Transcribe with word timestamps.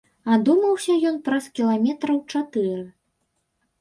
Адумаўся 0.35 0.95
ён 1.09 1.19
праз 1.29 1.43
кіламетраў 1.59 2.17
чатыры. 2.31 2.77